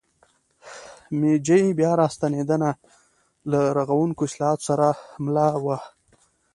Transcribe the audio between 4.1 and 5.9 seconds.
اصلاحاتو سره مله وه.